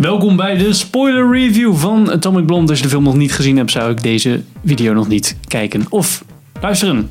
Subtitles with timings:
[0.00, 2.68] Welkom bij de spoiler review van Atomic Blonde.
[2.68, 5.86] Als je de film nog niet gezien hebt, zou ik deze video nog niet kijken
[5.88, 6.24] of
[6.60, 7.10] luisteren.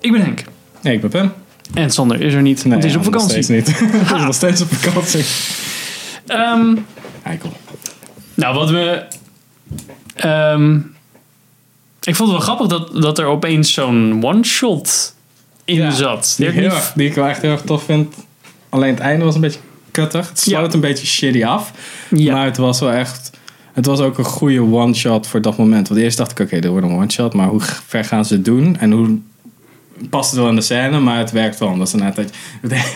[0.00, 0.44] Ik ben Henk.
[0.82, 1.32] Nee, ik ben Pim.
[1.74, 3.42] En Sander is er niet, want hij is op nog vakantie.
[3.42, 3.78] steeds niet.
[4.08, 5.24] Hij is nog steeds op vakantie.
[6.26, 6.76] Ehm,
[7.22, 7.52] Eikel.
[8.34, 9.02] nou, wat we...
[10.14, 10.76] ehm,
[12.02, 15.16] ik vond het wel grappig dat, dat er opeens zo'n one-shot
[15.68, 16.34] in Ja, zat.
[16.36, 18.14] Die, Die ik had heel niet- erg, die ik wel echt heel erg tof vind.
[18.68, 19.60] Alleen het einde was een beetje
[19.90, 20.28] kuttig.
[20.28, 20.74] Het sloot Ja.
[20.74, 21.72] een beetje shitty af.
[22.10, 22.34] Ja.
[22.34, 23.30] Maar het was wel echt...
[23.72, 25.88] Het was ook een goede one-shot voor dat moment.
[25.88, 27.34] Want eerst dacht ik, oké, dit wordt een one-shot.
[27.34, 28.76] Maar hoe ver gaan ze het doen?
[28.78, 29.18] En hoe
[30.10, 31.00] past het wel in de scène?
[31.00, 31.68] Maar het werkt wel.
[31.68, 32.30] Omdat ze net dat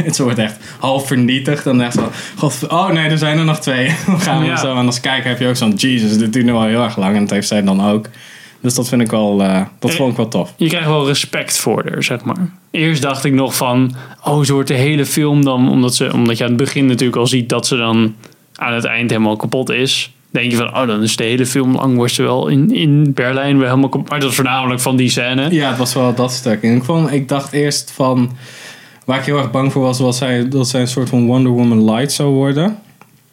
[0.05, 1.65] het wordt echt half vernietigd.
[1.65, 3.95] Dan echt zo, god, oh nee, er zijn er nog twee.
[4.07, 4.57] Dan gaan we Ja.
[4.57, 4.77] zo.
[4.77, 7.15] En als kijker heb je ook zo'n, Jesus, dit duurt nu al heel erg lang.
[7.15, 8.07] En dat heeft zij dan ook.
[8.62, 10.52] Dus dat vind ik wel, eh, dat Eh, vond ik wel tof.
[10.57, 12.51] je krijgt wel respect voor haar, zeg maar.
[12.70, 13.95] Eerst dacht ik nog van,
[14.25, 17.19] oh, zo wordt de hele film dan, omdat, ze, omdat je aan het begin natuurlijk
[17.19, 18.15] al ziet dat ze dan
[18.55, 20.12] aan het eind helemaal kapot is.
[20.31, 23.12] Denk je van, oh, dan is de hele film lang, wordt ze wel in, in
[23.12, 24.09] Berlijn weer helemaal kapot.
[24.09, 25.50] Maar dat is voornamelijk van die scène.
[25.55, 26.62] Ja, het was wel dat stuk.
[26.62, 28.31] En ik, vond, ik dacht eerst van...
[29.05, 31.53] Waar ik heel erg bang voor was, was zij, dat zij een soort van Wonder
[31.53, 32.78] Woman light zou worden.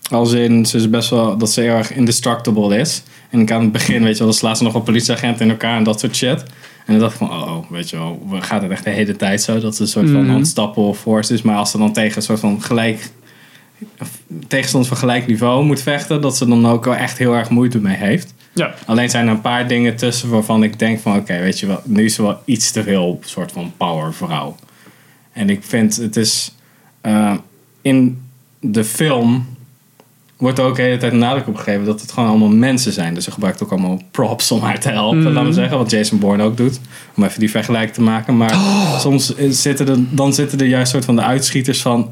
[0.10, 3.04] Als in, ze is best wel, dat ze heel erg indestructible is.
[3.30, 5.50] En ik aan het begin, weet je wel, dan slaat ze nog een politieagent in
[5.50, 6.44] elkaar en dat soort shit.
[6.86, 9.16] En dan dacht ik van, oh, oh, weet je wel, gaat het echt de hele
[9.16, 9.60] tijd zo?
[9.60, 10.36] Dat ze een soort van Mhm.
[10.36, 11.42] unstoppable force is.
[11.42, 13.10] Maar als ze dan tegen een soort van gelijk,
[14.48, 17.80] tegenstanders van gelijk niveau moet vechten, dat ze dan ook wel echt heel erg moeite
[17.80, 18.34] mee heeft.
[18.54, 21.68] Ja, Alleen zijn er een paar dingen tussen waarvan ik denk van oké, weet je
[21.68, 24.56] wel, nu is ze wel iets te veel soort van power vrouw.
[25.34, 26.56] En ik vind het is
[27.02, 27.34] eh,
[27.82, 28.22] in
[28.60, 29.46] de film
[30.40, 33.14] wordt er ook de hele tijd nadruk op gegeven dat het gewoon allemaal mensen zijn.
[33.14, 35.78] Dus ze gebruikt ook allemaal props om haar te helpen, laten we zeggen.
[35.78, 36.80] Wat Jason Bourne ook doet.
[37.16, 38.38] Om even die vergelijking te maken.
[38.38, 38.56] Maar
[39.00, 42.12] soms zitten er, dan zitten er juist soort van de uitschieters van...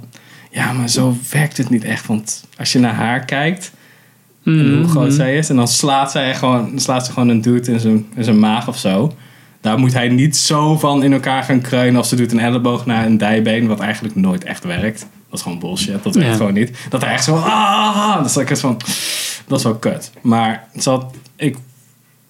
[0.52, 2.06] Ja, maar zo werkt het niet echt.
[2.08, 3.72] Want als je naar haar kijkt
[4.44, 5.50] en hoe groot zij is.
[5.50, 8.68] En dan slaat, zij gewoon, slaat ze gewoon een dude in zijn, in zijn maag
[8.68, 9.14] of zo.
[9.62, 12.00] Daar moet hij niet zo van in elkaar gaan kreunen.
[12.00, 13.68] Of ze doet een elleboog naar een dijbeen.
[13.68, 15.08] Wat eigenlijk nooit echt werkt.
[15.30, 16.04] Dat is gewoon bullshit.
[16.04, 16.36] Dat werkt Ja.
[16.36, 16.78] gewoon niet.
[16.90, 17.36] Dat hij echt zo...
[17.36, 18.78] Ah, dat is like van...
[19.48, 20.12] Dat is wel kut.
[20.22, 21.58] Maar het, zat, ik,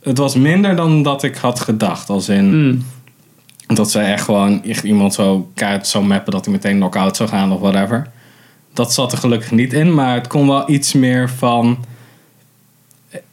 [0.04, 2.10] het was minder dan dat ik had gedacht.
[2.10, 2.68] Als in...
[2.68, 2.86] Mm.
[3.68, 7.30] Dat zij echt gewoon echt iemand zo kaart zou mappen dat hij meteen knock-out zou
[7.30, 8.10] gaan of whatever.
[8.74, 11.86] Dat zat er gelukkig niet in, maar het kon wel iets meer van.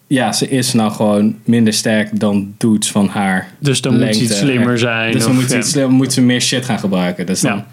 [0.07, 3.51] Ja, ze is nou gewoon minder sterk dan dudes van haar.
[3.59, 5.13] Dus dan moet ze iets slimmer zijn.
[5.13, 5.61] Dus dan of- moet ze, ja.
[5.87, 7.27] iets moet ze meer shit gaan gebruiken.
[7.27, 7.57] Dus dan.
[7.57, 7.67] Ja.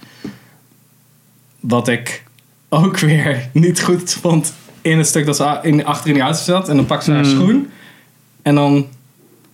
[1.61, 2.23] Wat ik
[2.69, 6.39] ook weer niet goed vond in het stuk dat ze in, achter in die auto
[6.39, 6.69] zat.
[6.69, 7.29] En dan pakt ze haar Mm.
[7.29, 7.69] schoen.
[8.41, 8.73] En dan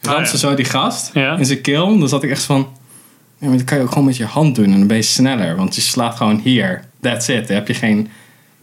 [0.01, 0.25] ramt Ah, ja.
[0.29, 1.37] ze zo die gast Ja.
[1.37, 1.99] in zijn keel.
[1.99, 2.67] Dan zat ik echt van...
[3.37, 4.65] Ja, maar dat kan je ook gewoon met je hand doen.
[4.65, 5.55] En dan ben je sneller.
[5.55, 6.83] Want je slaat gewoon hier.
[7.01, 7.47] That's it.
[7.47, 8.09] Dan heb je geen...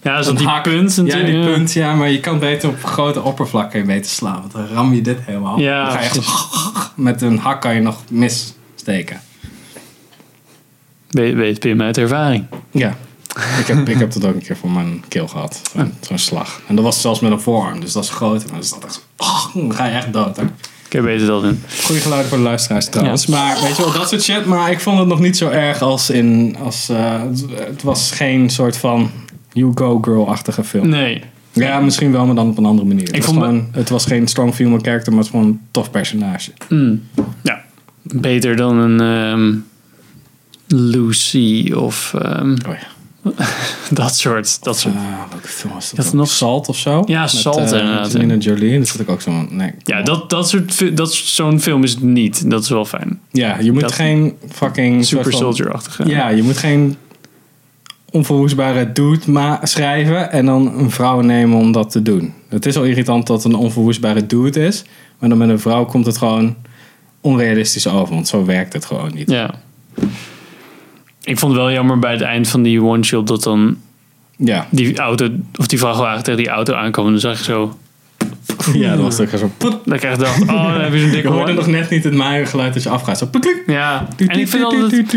[0.02, 0.62] Ja, een die hak.
[0.62, 1.72] punt Ja, die punt.
[1.72, 4.40] Ja, maar je kan beter op grote oppervlakken beter slaan.
[4.40, 5.58] Want dan ram je dit helemaal.
[5.58, 6.18] Ja, dan ga je echt
[6.96, 9.20] met een hak kan je nog missteken.
[11.10, 12.46] Weet, weet Pim uit ervaring.
[12.70, 12.96] Ja.
[13.34, 15.60] Ik heb, ik heb dat ook een keer voor mijn keel gehad.
[15.74, 16.60] Zo'n zo'n slag.
[16.66, 17.80] En dat was zelfs met een voorarm.
[17.80, 18.42] Dus dat is groot.
[18.42, 19.00] En dan is dat echt zo...
[19.16, 20.36] oh, dan ga je echt dood.
[20.36, 20.42] Hè?
[20.86, 21.62] Ik heb beter dat doen.
[21.84, 23.24] Goeie geluiden voor de luisteraars trouwens.
[23.24, 23.36] Ja.
[23.36, 24.44] Maar weet je wel, dat soort shit.
[24.44, 26.56] Maar ik vond het nog niet zo erg als in...
[26.62, 29.10] Als, eh, het, het was geen soort van
[29.52, 30.88] you go girl-achtige film.
[30.88, 31.22] Nee.
[31.52, 33.06] Ja, misschien wel, maar dan op een andere manier.
[33.06, 35.54] Het, Ik was, vond gewoon, het was geen strong female character, maar het was gewoon
[35.54, 36.50] een tof personage.
[36.68, 37.02] Mm.
[37.42, 37.62] Ja.
[38.02, 39.54] Beter dan een ehm,
[40.66, 42.92] Lucy of Oh ja.
[43.90, 44.62] dat soort.
[44.64, 44.94] Dat soort.
[44.94, 46.06] Ah, welke film was dat?
[46.06, 47.02] er nog- Salt of zo?
[47.06, 48.78] Ja, Met, Salt eh, inderdaad, Angelina Jolie.
[48.78, 49.46] Dat zit ik ook zo...
[49.50, 49.70] Nee.
[49.82, 52.50] Ja, dat, dat soort, dat, zo'n film is het niet.
[52.50, 53.20] Dat is wel fijn.
[53.30, 55.04] Ja, je moet dat- geen fucking...
[55.06, 56.08] Super Soldier-achtige.
[56.08, 56.96] Ja, je moet geen
[58.10, 62.32] onverwoestbare dude ma- schrijven en dan een vrouw nemen om dat te doen.
[62.48, 64.84] Het is al irritant dat het een onverwoestbare dude is,
[65.18, 66.56] maar dan met een vrouw komt het gewoon
[67.20, 69.30] onrealistisch over, want zo werkt het gewoon niet.
[69.30, 69.54] Ja.
[71.24, 73.76] Ik vond het wel jammer bij het eind van die one-shot dat dan
[74.36, 77.04] Ja, die auto, of die vrachtwagen tegen die auto aankwam.
[77.04, 77.78] En dan zag je zo,
[78.72, 79.50] ja dat was ook zo.
[79.58, 82.04] dat ik echt dacht, oh, dan heb je zo'n Je dikke hoorde nog net niet
[82.04, 83.18] het maaien geluid als je afgaat.
[83.18, 83.28] Zo.
[83.66, 85.12] Ja, en ik vind altijd,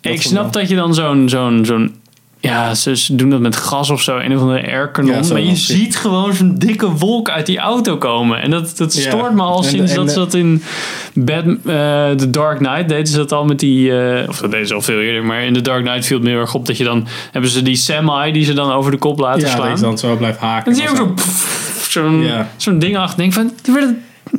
[0.00, 1.94] ik snap dat je dan zo'n, zo'n, zo'n,
[2.42, 5.22] ja, ze doen dat met gas of zo, een of andere airkanon.
[5.22, 5.56] Ja, maar je dan.
[5.56, 8.42] ziet gewoon zo'n dikke wolk uit die auto komen.
[8.42, 9.00] En dat, dat Ja.
[9.00, 10.62] stoort me al sinds en dat ze dat in
[11.14, 11.54] Bad, eh,
[12.10, 14.82] The Dark Knight deden ze dat al met die, eh, of dat deden ze al
[14.82, 16.84] veel eerder, maar in The Dark Knight viel het me heel erg op dat je
[16.84, 19.74] dan, hebben ze die semi die ze dan over de kop laten Ja, slaan.
[19.74, 20.70] je dan zo blijft haken.
[20.72, 21.14] En zie je
[21.88, 22.48] zo'n, Ja.
[22.56, 23.18] zo'n ding achter.
[23.18, 23.90] Denk van, die werd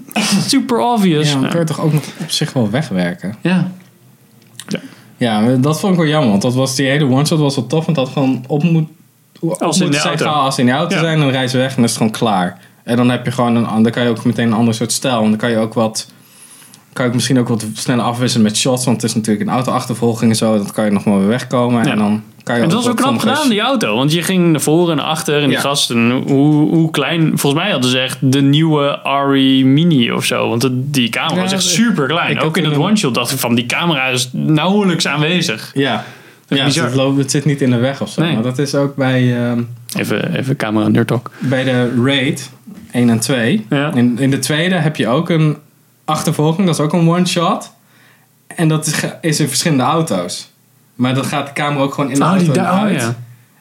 [0.47, 1.27] super obvious.
[1.27, 1.47] Ja, dan Ja.
[1.49, 3.35] kun je toch ook nog op zich wel wegwerken.
[3.41, 3.71] ja.
[5.23, 6.29] Ja, dat vond ik wel jammer.
[6.29, 7.85] Want dat was, die hele one-shot was wel tof.
[7.85, 8.87] Want dat gewoon op moet,
[9.39, 10.25] op Als ze in de zijn auto.
[10.25, 11.01] als in de auto Ja.
[11.01, 11.19] zijn.
[11.19, 12.59] Dan rijden ze weg en dan is het gewoon klaar.
[12.83, 15.21] En dan heb je gewoon een, dan kan je ook meteen een ander soort stijl.
[15.23, 16.07] En dan kan je ook wat...
[16.93, 18.85] Kan je misschien ook wat sneller afwisselen met shots.
[18.85, 20.57] Want het is natuurlijk een auto-achtervolging en zo.
[20.57, 21.83] Dan kan je nog maar weer wegkomen.
[21.85, 21.91] Ja.
[21.91, 23.95] En dan kan je En het ook was ook wat knap gedaan, die auto.
[23.95, 25.35] Want je ging naar voren en naar achter.
[25.35, 25.59] En die Ja.
[25.59, 27.39] gasten, hoe, hoe klein...
[27.39, 30.49] Volgens mij hadden ze echt de nieuwe RE Mini of zo.
[30.49, 32.31] Want het- die camera Ja, was echt ik- super klein.
[32.37, 33.55] ik Ook in het een- one-shot dacht ik van...
[33.55, 35.71] Die camera is nauwelijks aanwezig.
[35.73, 36.03] Ja.
[36.47, 36.85] is Ja, bizar.
[36.85, 38.21] het, loopt- het zit niet in de weg of zo.
[38.21, 38.33] Nee.
[38.33, 39.61] Maar dat is ook bij, ehm,
[39.97, 41.31] Even, even camera nerd talk.
[41.39, 42.49] bij de Raid
[42.91, 43.65] 1 en 2.
[43.69, 43.93] Ja.
[43.93, 45.57] In, in de tweede heb je ook een
[46.05, 46.65] achtervolging.
[46.65, 47.71] Dat is ook een one-shot.
[48.47, 50.51] En dat is, is in verschillende auto's.
[50.95, 52.79] Maar dan gaat de camera ook gewoon in de Oh, auto die en daar, oh,
[52.81, 53.01] uit.
[53.01, 53.15] ja.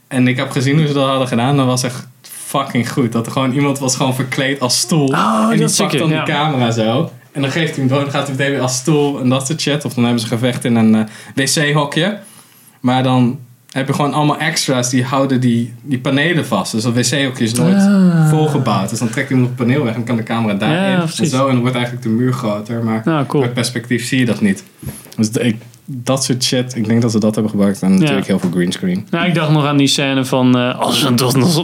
[0.09, 1.57] En ik heb gezien hoe ze dat hadden gedaan.
[1.57, 3.13] Dat was echt fucking goed.
[3.13, 5.07] Dat er gewoon iemand was gewoon verkleed als stoel.
[5.07, 6.25] Oh, en die dat pakt dan ja.
[6.25, 7.11] die camera zo.
[7.33, 9.85] En dan geeft hij hem gaat hij meteen weer als stoel en dat soort shit.
[9.85, 11.05] Of dan hebben ze gevecht in een eh,
[11.35, 12.19] wc-hokje.
[12.81, 13.39] Maar dan
[13.73, 16.73] heb je gewoon allemaal extra's die houden die, die panelen vast.
[16.73, 18.29] Dus dat wc-hokje is nooit Ah.
[18.29, 18.91] volgebouwd.
[18.91, 20.91] Dus dan trekt iemand het paneel weg en kan de camera daarin.
[20.91, 21.47] Ja, en zo.
[21.47, 22.85] En dan wordt eigenlijk de muur groter.
[22.85, 23.43] Maar Nou, cool.
[23.43, 24.65] met perspectief zie je dat niet.
[25.17, 26.77] Dus de- ik, dat soort shit.
[26.77, 27.83] Ik denk dat ze dat hebben gebruikt.
[27.83, 29.07] En natuurlijk heel veel greenscreen.
[29.11, 30.59] Nou, ik dacht nog aan die scène van...
[30.59, 31.15] eh als we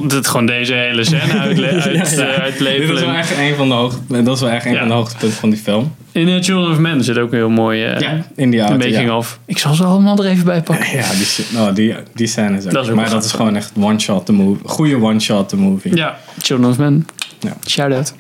[0.07, 1.97] dit, gewoon deze hele scène uitle uit, Ja, ja.
[1.97, 3.07] eh, Dit is uitleveren.
[3.07, 5.51] wel echt een van de hoogte, dat is wel echt een van de hoogtepunten van
[5.51, 5.95] die film.
[6.13, 8.77] In uh, Children of Men zit ook een heel mooi eh Ja, in die auto.
[8.89, 9.39] making of.
[9.47, 10.97] Ik zal ze allemaal er even bij pakken.
[10.97, 12.73] Ja, die, oh, die, die scène is ook.
[12.73, 14.69] Dat is ook maar dat is gewoon echt one shot the movie.
[14.69, 15.97] Goede one shot the movie.
[15.97, 17.07] Ja, Children of Men.
[17.41, 17.57] Ja.
[17.67, 18.15] Shout-out.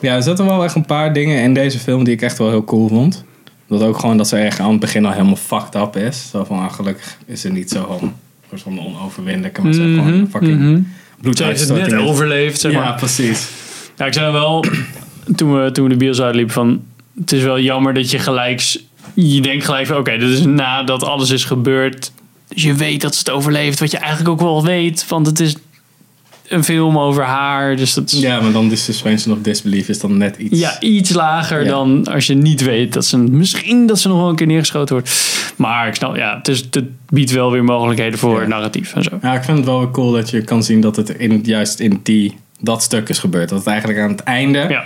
[0.00, 2.48] Ja, er zitten wel echt een paar dingen in deze film die ik echt wel
[2.48, 3.24] heel cool vond.
[3.70, 6.30] Dat ook gewoon dat ze echt aan het begin al helemaal fucked up is.
[6.30, 8.10] Zo van, ah, gelukkig is het niet zo
[8.54, 11.34] van onoverwinnelijke, maar ze heeft gewoon fucking Mhm.
[11.34, 12.84] Ze heeft het net overleefd, zeg maar.
[12.84, 13.48] Ja, precies.
[13.96, 14.64] Ja, ik zei wel,
[15.36, 16.82] toen we, toen we de bios uitliepen, van...
[17.18, 18.80] Het is wel jammer dat je gelijk...
[19.14, 22.12] Je denkt gelijk van, oké, dit is nadat alles is gebeurd.
[22.48, 23.80] Dus je weet dat ze het overleeft.
[23.80, 25.56] Wat je eigenlijk ook wel weet, want het is
[26.50, 27.76] een film over haar.
[27.76, 30.58] Dus dat is Ja, maar dan de suspension of disbelief is dan net iets.
[30.60, 31.68] ja, iets lager Ja.
[31.70, 33.16] dan als je niet weet dat ze...
[33.18, 35.38] Misschien dat ze nog wel een keer neergeschoten wordt.
[35.56, 38.46] Maar ik snap, ja, het, is, het biedt wel weer mogelijkheden voor Ja.
[38.46, 39.18] narratief en zo.
[39.22, 41.80] Ja, ik vind het wel weer cool dat je kan zien dat het in, juist
[41.80, 43.48] in die, dat stuk is gebeurd.
[43.48, 44.84] Dat het eigenlijk aan het einde Ja.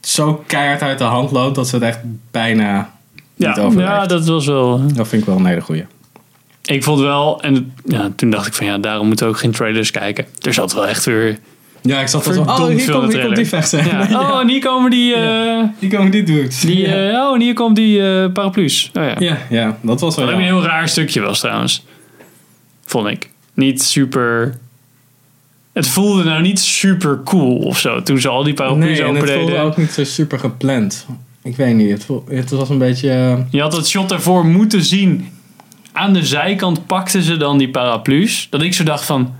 [0.00, 1.98] zo keihard uit de hand loopt dat ze het echt
[2.30, 2.90] bijna
[3.36, 3.90] niet Ja, overleeft.
[3.90, 4.86] ja, dat was wel...
[4.94, 5.84] Dat vind ik wel een hele goeie.
[6.64, 9.50] Ik vond wel, en ja, toen dacht ik van ja, daarom moeten we ook geen
[9.50, 10.24] trailers kijken.
[10.40, 11.38] Er zat wel echt weer.
[11.82, 12.40] Ja, ik zat wel zo.
[12.40, 13.86] Oh, hier komt, hier komt die vechter.
[14.10, 14.20] Ja.
[14.20, 15.14] Oh, en hier komen die.
[15.14, 16.60] eh, Hier komen die dudes.
[16.60, 17.10] die ja.
[17.10, 18.90] eh, oh, en hier komt die eh, paraplu's.
[18.94, 19.16] Oh, ja.
[19.18, 21.84] ja, ja, dat was wel Wat een heel raar stukje was trouwens.
[22.84, 23.30] Vond ik.
[23.54, 24.58] Niet super.
[25.72, 28.02] Het voelde nou niet super cool of zo.
[28.02, 29.60] Toen ze al die paraplu's Nee, het open voelde deden.
[29.62, 31.06] ook niet zo super gepland.
[31.42, 33.44] Ik weet niet, het, voel- het was een beetje...
[33.50, 35.28] Je had het shot ervoor moeten zien.
[35.92, 38.46] Aan de zijkant pakten ze dan die paraplu's.
[38.50, 39.34] Dat ik zo dacht van...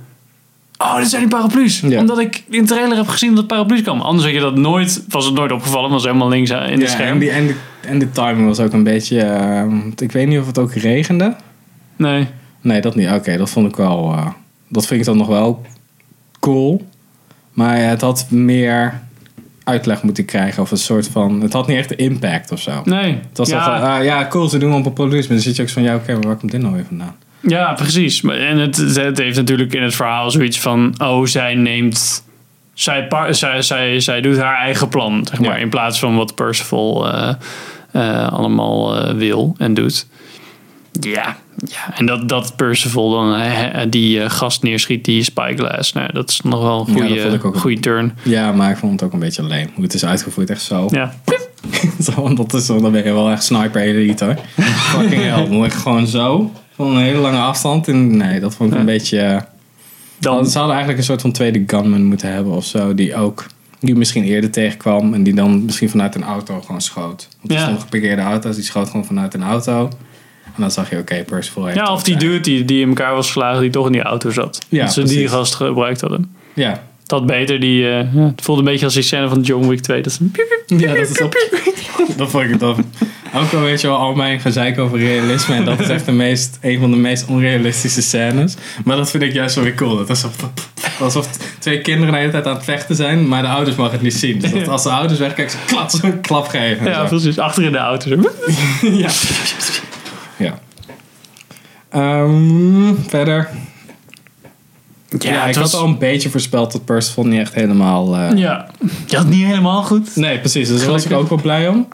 [0.78, 1.80] Oh, dit zijn die paraplu's.
[1.80, 1.98] Ja.
[1.98, 4.00] Omdat ik in de trailer heb gezien dat paraplu's kwam.
[4.00, 5.90] Anders had je dat nooit, was het nooit opgevallen.
[5.90, 7.12] Was helemaal links in de ja, scherm.
[7.12, 9.20] en, die, en, de, en de timing was ook een beetje...
[9.20, 9.66] eh,
[9.96, 11.36] ik weet niet of het ook regende.
[11.96, 12.26] Nee.
[12.60, 13.10] Nee, dat niet.
[13.10, 14.12] Oké, dat vond ik wel...
[14.12, 14.26] eh,
[14.68, 15.62] dat vind ik dan nog wel
[16.40, 16.86] cool.
[17.52, 19.00] Maar het had meer
[19.64, 20.62] uitleg moeten krijgen.
[20.62, 21.40] Of een soort van...
[21.40, 22.82] Het had niet echt de impact of zo.
[22.84, 23.18] Nee.
[23.28, 25.18] Het was ja, van, ah, ja, cool, ze doen op een police.
[25.18, 26.84] Maar dan zit je ook zo van, ja, oké, maar waar komt dit nou weer
[26.84, 27.16] vandaan?
[27.40, 28.22] ja, precies.
[28.22, 30.94] En het, het heeft natuurlijk in het verhaal zoiets van...
[30.98, 32.24] Oh, zij neemt...
[32.74, 35.56] Zij, zij, zij, zij doet haar eigen plan, zeg maar.
[35.56, 35.62] Ja.
[35.62, 37.34] In plaats van wat Percival eh,
[37.92, 40.06] eh, allemaal eh, wil en doet.
[41.00, 41.96] Ja, ja.
[41.98, 43.40] en dat, dat Percival dan
[43.90, 45.92] die eh, gast neerschiet, die Spyglass.
[45.92, 48.12] Nou, dat is nog wel een Ja, ook goede, goede turn.
[48.22, 49.68] Ja, maar ik vond het ook een beetje leem.
[49.74, 50.86] Hoe het is uitgevoerd, echt zo.
[50.90, 51.14] Ja.
[52.02, 54.36] zo want dat is, dan ben je wel echt sniper elite hoor.
[54.64, 55.48] Fucking hell.
[55.48, 56.52] Dan gewoon zo.
[56.74, 57.88] Van een hele lange afstand.
[57.88, 58.92] En nee, dat vond ik een Ja.
[58.92, 59.18] beetje...
[59.20, 59.40] eh,
[60.18, 62.94] Dan, Ze hadden eigenlijk een soort van tweede gunman moeten hebben of zo.
[62.94, 63.46] Die ook...
[63.80, 65.14] Die misschien eerder tegenkwam.
[65.14, 67.28] En die dan misschien vanuit een auto gewoon schoot.
[67.40, 67.60] Want er Ja.
[67.62, 68.54] stonden geparkeerde auto's.
[68.54, 69.88] Die schoot gewoon vanuit een auto.
[70.54, 72.88] En dan zag je, oké, Percival heeft ja, of die eh, dude die, die in
[72.88, 74.58] elkaar was geslagen, die toch in die auto zat.
[74.68, 76.36] Ja, dat ze die gast gebruikt hadden.
[76.54, 76.82] Ja.
[77.06, 79.80] Dat beter, die, eh, ja, het voelde een beetje als die scène van John Wick
[79.80, 80.02] 2.
[80.02, 80.32] Dat is een.
[80.78, 81.50] Ja, dat is op.
[82.16, 82.78] dat vond ik tof.
[83.34, 85.54] Ook al weet je wel, al mijn gezeik over realisme.
[85.54, 88.56] En dat is echt de meest, een van de meest onrealistische scènes.
[88.84, 89.96] Maar dat vind ik juist wel weer cool.
[89.96, 90.50] Dat is alsof,
[91.00, 91.28] alsof
[91.58, 93.28] twee kinderen de hele tijd aan het vechten zijn.
[93.28, 94.38] Maar de ouders mogen het niet zien.
[94.38, 96.86] Dus dat als de ouders wegkijken, ze klap, zo een klap geven.
[96.86, 97.38] Ja, precies.
[97.38, 98.10] Achter in de auto.
[98.82, 99.08] Ja.
[100.42, 100.58] ja.
[101.88, 103.48] Ehm, verder.
[105.18, 108.16] Ja, ik was- had al een beetje voorspeld dat Percival niet echt helemaal...
[108.16, 108.66] eh, Ja,
[109.06, 110.16] je had niet helemaal goed.
[110.16, 110.68] Nee, precies.
[110.68, 111.88] Dus daar was ik ook wel blij om.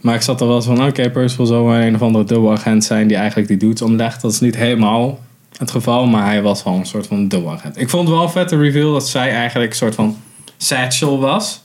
[0.00, 3.06] Maar ik zat er wel eens van, oké, Percival zou een of andere dubbelagent zijn
[3.08, 4.20] die eigenlijk die dudes omlegt.
[4.22, 5.20] Dat is niet helemaal
[5.58, 7.80] het geval, maar hij was wel een soort van dubbelagent.
[7.80, 10.16] Ik vond het wel een vette reveal dat zij eigenlijk een soort van
[10.56, 11.62] satchel was.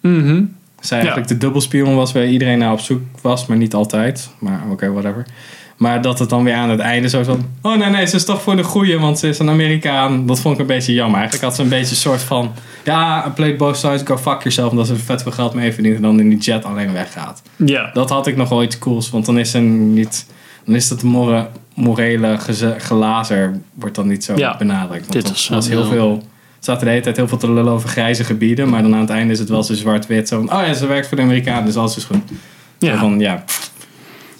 [0.00, 0.42] Mhm.
[0.80, 4.30] Zij eigenlijk de dubbelspion was waar iedereen naar op zoek was, maar niet altijd.
[4.38, 5.26] Maar oké, whatever.
[5.76, 7.46] Maar dat het dan weer aan het einde zo van...
[7.62, 10.26] Oh nee, nee, ze is toch voor de goeie, want ze is een Amerikaan.
[10.26, 11.16] Dat vond ik een beetje jammer.
[11.18, 12.52] Eigenlijk had ze een beetje een soort van...
[12.84, 14.70] Ja, I played both sides, go fuck yourself.
[14.70, 17.42] Omdat ze er vet veel geld mee verdient en dan in die jet alleen weggaat.
[17.56, 17.90] Ja.
[17.92, 20.26] Dat had ik nog wel iets cools, want dan is er niet...
[20.64, 22.36] Dan is dat more, morele
[22.78, 25.00] glazer wordt dan niet zo Ja, benadrukt.
[25.00, 26.22] Want dit er was, was heel wel-
[26.60, 26.74] veel...
[26.74, 28.68] Er de hele tijd heel veel te lullen over grijze gebieden.
[28.68, 30.28] Maar dan aan het einde is het wel zo zwart-wit.
[30.28, 32.22] Zo van, oh ja, ze werkt voor de Amerikanen, dus alles is goed.
[32.80, 32.98] Zo ja.
[32.98, 33.44] van, ja,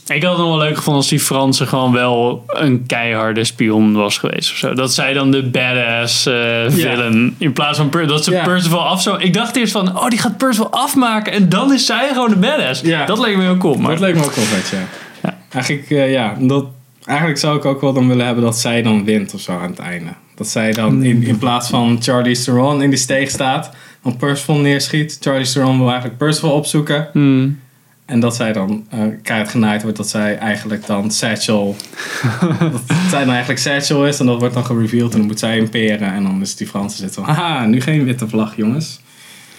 [0.06, 3.92] Ik had het nog wel leuk gevonden als die Franse gewoon wel een keiharde spion
[3.92, 4.74] was geweest of zo.
[4.74, 6.34] Dat zij dan de badass eh
[6.68, 8.42] villain in plaats van Per- dat ze Ja.
[8.44, 9.16] Percival af zo.
[9.18, 12.36] Ik dacht eerst van, oh die gaat Percival afmaken en dan is zij gewoon de
[12.36, 12.80] badass.
[12.80, 13.04] Ja.
[13.06, 13.74] Dat leek me heel cool.
[13.74, 14.78] Maar Dat leek me ook wel vet, ja.
[15.22, 15.38] Ja.
[15.52, 16.64] Eigenlijk, eh, ja, dat,
[17.08, 19.70] eigenlijk zou ik ook wel dan willen hebben dat zij dan wint of zo aan
[19.70, 20.10] het einde.
[20.34, 23.70] Dat zij dan in, in plaats van Charlie Theron in die steeg staat,
[24.02, 25.16] dan Percival neerschiet.
[25.20, 27.08] Charlie Theron wil eigenlijk Percival opzoeken.
[27.12, 27.60] Hmm.
[28.04, 28.86] En dat zij dan
[29.22, 31.76] keihard genaaid wordt dat zij eigenlijk dan Satchel...
[32.72, 35.58] dat zij dan eigenlijk Satchel is en dat wordt dan gereveeld en dan moet zij
[35.58, 36.12] imperen.
[36.12, 39.00] En dan is die Franse zit van, haha, nu geen witte vlag jongens.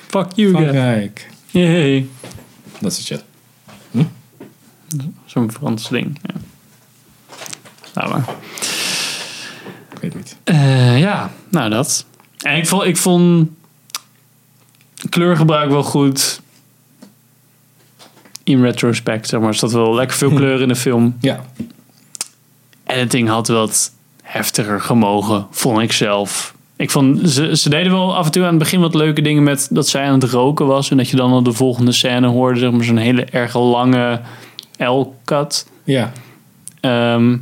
[0.07, 0.63] Fuck you guys.
[0.63, 1.29] Frankrijk.
[1.45, 2.07] Yay.
[2.79, 3.23] Dat is het shit.
[5.25, 6.19] Zo'n Frans ding.
[6.21, 6.38] Ja.
[8.07, 8.23] Maar.
[9.91, 10.35] Ik weet niet.
[10.43, 12.05] Eh, ja, nou dat.
[12.41, 13.49] En ik vond, ik vond
[15.09, 16.41] kleurgebruik wel goed.
[18.43, 19.49] In retrospect, zeg maar.
[19.49, 21.17] Er zat wel lekker veel kleur in de film.
[21.19, 21.43] Ja,
[22.85, 23.91] Editing had wat
[24.21, 26.53] heftiger gemogen, vond ik zelf.
[26.75, 29.43] Ik vond, ze, ze deden wel af en toe aan het begin wat leuke dingen
[29.43, 30.91] met dat zij aan het roken was.
[30.91, 34.21] En dat je dan al de volgende scène hoorde, zeg maar zo'n hele erg lange
[34.77, 35.67] L-cut.
[35.83, 36.11] ja.
[36.81, 37.37] Ehm,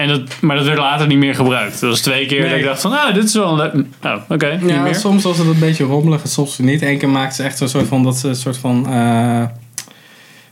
[0.00, 1.80] en dat, maar dat werd later niet meer gebruikt.
[1.80, 2.48] Dat was twee keer Nee.
[2.50, 3.84] dat ik dacht van, ah, dit is wel een leuk...
[4.04, 4.94] Oh, oké, niet Ja, meer.
[4.94, 6.82] soms was het een beetje rommelig en soms niet.
[6.82, 9.50] Eén keer maakte ze echt zo'n soort van, dat ze een soort van, hoe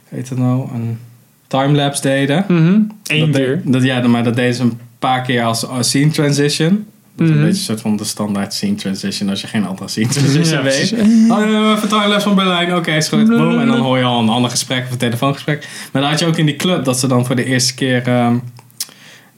[0.09, 0.99] heet het nou, een
[1.47, 2.45] timelapse deden.
[2.49, 2.81] Mhm.
[3.07, 3.61] Eén dat keer.
[3.65, 6.87] de- dat, ja, maar dat deden ze een paar keer als, als scene transition.
[7.17, 7.39] Dat is Mhm.
[7.43, 10.57] een beetje een soort van de standaard scene transition als je geen andere scene transition
[10.59, 10.93] Ja, weet.
[11.31, 12.75] Oh, even timelapse van Berlijn.
[12.77, 13.29] Oké, is goed.
[13.29, 13.59] Boom.
[13.61, 15.69] En dan hoor je al een ander gesprek of een telefoongesprek.
[15.93, 18.03] Maar dan had je ook in die club dat ze dan voor de eerste keer
[18.07, 18.37] ehm,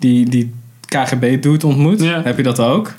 [0.01, 0.53] die, die
[0.89, 2.01] KGB-dude ontmoet.
[2.03, 2.23] Ja.
[2.23, 2.95] Heb je dat ook?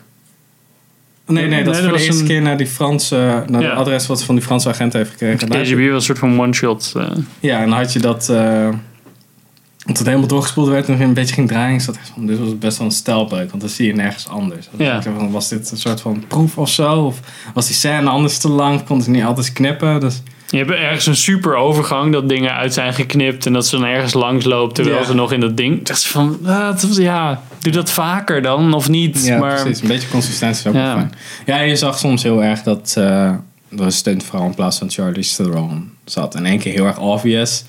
[1.27, 3.67] Nee, nee, dat is voor de eerste een- keer naar die Franse, naar Ja.
[3.70, 5.50] de adres wat ze van die Franse agent heeft gekregen.
[5.50, 6.93] Daar- KGB was een soort van one-shot.
[6.98, 7.08] eh.
[7.39, 8.29] ja, en dan had je dat.
[8.29, 8.70] eh
[9.86, 11.74] dat het helemaal doorgespoeld werd en een beetje ging draaien.
[11.75, 14.27] Ik zat echt van, dit was best wel een stijlbreuk, want dat zie je nergens
[14.27, 14.67] anders.
[14.77, 14.98] Dus Ja.
[14.98, 17.05] ik dacht van, was dit een soort van proef of zo?
[17.05, 17.20] Of
[17.53, 18.84] was die scène anders te lang?
[18.84, 20.00] Kon ze niet altijd knippen?
[20.00, 23.77] Dus, Je hebt ergens een super overgang dat dingen uit zijn geknipt en dat ze
[23.77, 25.03] dan ergens langs loopt terwijl Ja.
[25.05, 25.86] ze nog in dat ding.
[25.86, 29.25] Dat is van, ah, het was- ja, doe dat vaker dan of niet.
[29.25, 29.81] ja, maar precies.
[29.81, 30.93] Een beetje consistentie is ook Ja.
[30.93, 31.13] fijn.
[31.46, 33.34] Ja, je zag soms heel erg dat eh
[33.70, 36.36] de stuntvrouw in plaats van Charlie Theron zat.
[36.36, 37.63] In één keer heel erg obvious.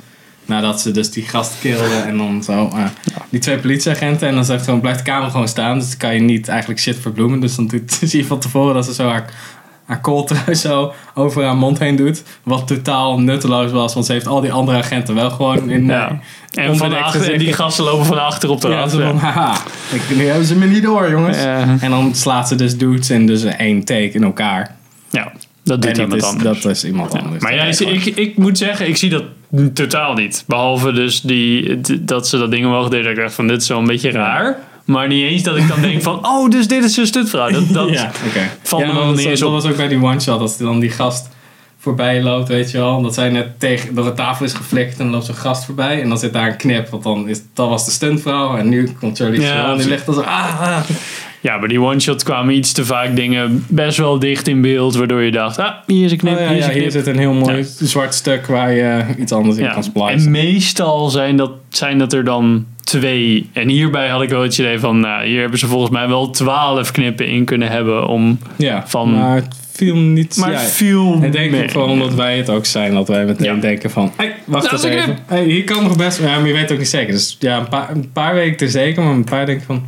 [0.45, 2.85] Nadat ze dus die gast kilden en dan zo eh,
[3.29, 4.29] die twee politieagenten.
[4.29, 5.79] En dan zegt gewoon, blijft de camera gewoon staan.
[5.79, 7.41] Dus dan kan je niet eigenlijk shit verbloemen.
[7.41, 9.25] Dus dan doet, zie je van tevoren dat ze zo haar,
[9.85, 12.23] haar kooltrui zo over haar mond heen doet.
[12.43, 13.95] Wat totaal nutteloos was.
[13.95, 15.85] Want ze heeft al die andere agenten wel gewoon in...
[15.87, 16.21] ja.
[16.51, 18.93] eh, En, van achter, en die gasten lopen van achter op de Ja, rand.
[18.93, 19.57] van, haha,
[19.93, 21.37] ik, nu hebben ze me niet door, jongens.
[21.43, 21.77] Ja.
[21.81, 24.77] En dan slaat ze dus dudes in dus één take in elkaar.
[25.11, 25.33] Ja,
[25.65, 26.63] dat doet en iemand is, anders.
[26.63, 27.43] dat is iemand Ja, anders.
[27.43, 29.25] Maar jij, je ik, ik moet zeggen, ik zie dat
[29.73, 30.45] totaal niet.
[30.47, 33.05] Behalve dus die, dat ze dat ding omhoog deden.
[33.05, 34.59] Dat ik dacht van, dit is wel een beetje raar.
[34.85, 37.51] Maar niet eens dat ik dan denk van, oh, dus dit is een stutvrouw.
[37.51, 38.41] Dat, dat, ja, oké.
[38.63, 40.41] valt Ja, me niet eens dat was ook bij die one-shot.
[40.41, 41.29] Als dan die gast
[41.79, 43.03] voorbij loopt, weet je wel.
[43.03, 46.03] Dat zij net tegen, door de tafel is geflikt en dan loopt zo'n gast voorbij.
[46.03, 46.89] En dan zit daar een knip.
[46.89, 48.57] Want dan is, dat was de stuntvrouw.
[48.57, 49.79] En nu komt Charlie Ja, Theron.
[49.79, 50.79] Die ligt dan zo, ah, ah.
[51.41, 54.95] Ja, bij die one-shot kwamen iets te vaak dingen best wel dicht in beeld.
[54.97, 56.81] Waardoor je dacht, ah, hier is een knip, Oh, ja, hier is ja, een hier
[56.91, 57.05] knip.
[57.05, 57.87] zit een heel mooi Ja.
[57.87, 60.09] zwart stuk waar je iets anders in kan splicen.
[60.13, 63.51] En meestal zijn dat, zijn dat er dan twee.
[63.53, 66.31] En hierbij had ik wel het idee van, nou, hier hebben ze volgens mij wel
[66.31, 70.37] twaalf knippen in kunnen hebben om ja, van- maar het viel niet...
[70.37, 73.55] Maar ja, veel Ik denk ook gewoon omdat wij het ook zijn, dat wij meteen
[73.55, 73.61] Ja.
[73.61, 75.19] denken van, hey, wacht Dat eens even.
[75.27, 77.13] Hey, hier kan nog best, ja, maar je weet het ook niet zeker.
[77.13, 79.85] Dus ja, een paar, een paar weken er zeker, maar een paar denk ik van,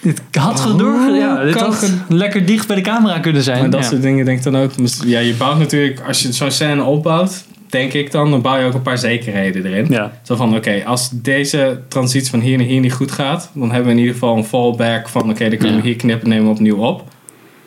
[0.00, 1.16] Dit had Oh, gedurfd.
[1.16, 3.58] Ja, dit kan had ge- lekker dicht bij de camera kunnen zijn.
[3.60, 3.86] maar dat ja.
[3.88, 4.76] soort dingen denk ik dan ook.
[4.76, 8.56] Dus Ja, je bouwt natuurlijk, als je zo'n scène opbouwt, denk ik dan, dan bouw
[8.58, 9.86] je ook een paar zekerheden erin.
[9.88, 10.12] Ja.
[10.22, 13.84] Zo van, oké, als deze transitie van hier naar hier niet goed gaat, dan hebben
[13.86, 15.82] we in ieder geval een fallback van, oké, dan kunnen Ja.
[15.82, 17.04] we hier knippen, nemen we opnieuw op.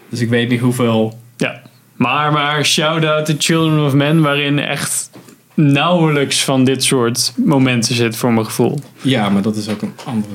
[0.09, 1.61] Dus ik weet niet hoeveel, ja.
[1.95, 5.09] Maar, maar shout-out to Children of Men, waarin echt
[5.53, 8.79] nauwelijks van dit soort momenten zit voor mijn gevoel.
[9.01, 10.33] Ja, maar dat is ook een andere...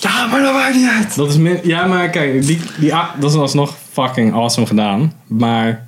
[0.00, 1.14] Ja, maar dat maakt niet uit.
[1.16, 5.12] Dat is min- ja, maar kijk, die, die, a- dat is alsnog fucking awesome gedaan.
[5.26, 5.86] Maar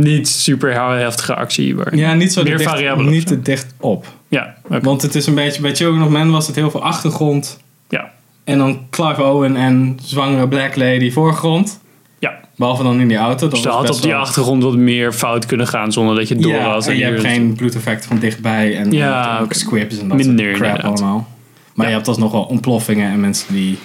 [0.00, 1.74] Niet super heftige actie.
[1.74, 1.96] Maar...
[1.96, 4.06] ja, niet zo Meer dicht, niet te dicht op.
[4.28, 4.54] Ja.
[4.68, 7.60] Want het is een beetje, bij Children of Men was het heel veel achtergrond.
[7.88, 8.10] ja.
[8.44, 11.80] En dan Clive Owen en zwangere Black Lady voorgrond.
[12.18, 12.38] ja.
[12.56, 13.48] Behalve dan in die auto.
[13.48, 16.28] Dus er was had op die wel- achtergrond wat meer fout kunnen gaan zonder dat
[16.28, 16.86] je het door ja, had.
[16.86, 20.46] en je hier hebt geen bloedeffecten van dichtbij en Ja, en squibs en dat Minder
[20.46, 21.00] soort crap inderdaad.
[21.00, 21.28] allemaal.
[21.74, 21.90] Maar Ja.
[21.90, 23.78] je hebt alsnog wel ontploffingen en mensen die...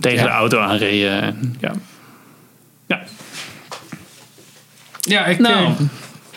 [0.00, 1.22] tegen de auto aanreden.
[1.22, 1.72] en- ja,
[5.06, 5.64] Ja, ik Nou.
[5.64, 5.70] eh,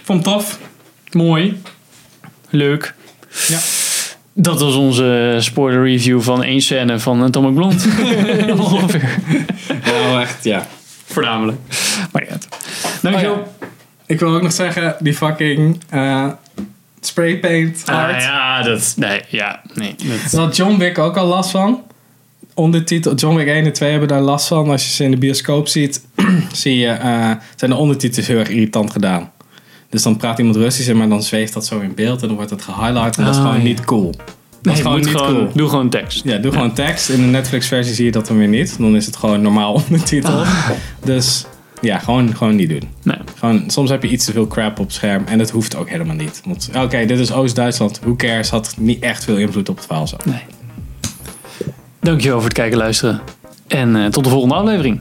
[0.03, 0.59] vond het tof.
[1.11, 1.61] mooi.
[2.49, 2.93] Leuk.
[3.47, 3.59] Ja.
[4.33, 7.83] Dat was onze spoiler review van één scène van Atomic Blonde.
[8.63, 9.19] Ongeveer.
[9.83, 10.67] Ja, echt, ja.
[11.05, 11.57] Voornamelijk.
[12.11, 12.37] Maar ja.
[13.01, 13.33] Dankjewel.
[13.33, 13.67] Oh
[14.05, 16.27] Ik wil ook nog zeggen, die fucking eh
[17.01, 18.15] spraypaint art.
[18.15, 18.93] Ah, ja, dat...
[18.97, 19.61] Nee, ja.
[19.73, 19.95] Nee.
[19.97, 21.83] Dat, Daar had John Wick ook al last van.
[22.59, 24.69] Ondertitel, John Wick 1 en 2 hebben daar last van.
[24.69, 26.01] Als je ze in de bioscoop ziet,
[26.53, 29.31] zie je, eh, zijn de ondertitels heel erg irritant gedaan.
[29.89, 32.51] Dus dan praat iemand Russisch, maar dan zweeft dat zo in beeld en dan wordt
[32.51, 33.17] het gehighlight.
[33.17, 33.67] En dat is Ah, gewoon ja.
[33.67, 34.11] niet cool.
[34.11, 34.25] Dat
[34.61, 35.47] nee, is gewoon niet gewoon, cool.
[35.53, 36.23] Doe gewoon tekst.
[36.23, 37.09] Ja, doe gewoon tekst.
[37.09, 38.77] In de Netflix-versie zie je dat dan weer niet.
[38.77, 40.47] Dan is het gewoon normaal ondertiteld.
[41.03, 41.45] Dus
[41.81, 42.83] ja, gewoon, gewoon niet doen.
[43.03, 43.17] Nee.
[43.37, 46.15] Gewoon, soms heb je iets te veel crap op scherm en dat hoeft ook helemaal
[46.15, 46.41] niet.
[46.77, 47.99] Oké, dit is Oost-Duitsland.
[47.99, 48.49] Who cares?
[48.49, 50.17] Had niet echt veel invloed op het verhaal zo.
[50.25, 50.41] nee.
[51.99, 53.21] Dankjewel voor het kijken en luisteren.
[53.67, 54.99] En eh, tot de volgende aflevering.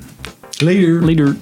[0.58, 1.04] Later.
[1.04, 1.36] Later.